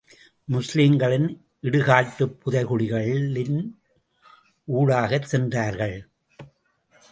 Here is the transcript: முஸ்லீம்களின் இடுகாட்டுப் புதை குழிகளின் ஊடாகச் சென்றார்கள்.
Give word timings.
முஸ்லீம்களின் 0.51 1.27
இடுகாட்டுப் 1.61 2.39
புதை 2.39 2.65
குழிகளின் 2.65 3.59
ஊடாகச் 4.67 5.29
சென்றார்கள். 5.31 6.09